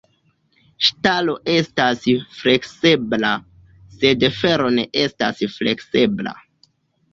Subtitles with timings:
[0.85, 2.07] Ŝtalo estas
[2.39, 3.35] fleksebla,
[3.99, 6.37] sed fero ne estas fleksebla.